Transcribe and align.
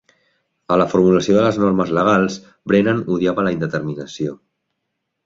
A 0.75 0.77
la 0.81 0.85
formulació 0.93 1.35
de 1.35 1.43
les 1.47 1.59
normes 1.63 1.91
legals, 1.97 2.37
Brennan 2.71 3.03
odiava 3.17 3.45
la 3.49 3.53
indeterminació. 3.57 4.35